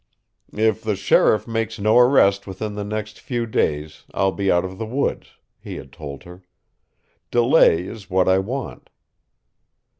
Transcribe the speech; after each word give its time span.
"If 0.57 0.81
the 0.81 0.95
sheriff 0.95 1.47
makes 1.47 1.77
no 1.77 1.95
arrest 1.99 2.47
within 2.47 2.73
the 2.73 2.83
next 2.83 3.19
few 3.19 3.45
days, 3.45 4.03
I'll 4.15 4.31
be 4.31 4.51
out 4.51 4.65
of 4.65 4.79
the 4.79 4.85
woods," 4.87 5.33
he 5.59 5.75
had 5.75 5.91
told 5.91 6.23
her. 6.23 6.41
"Delay 7.29 7.83
is 7.83 8.09
what 8.09 8.27
I 8.27 8.39
want." 8.39 8.89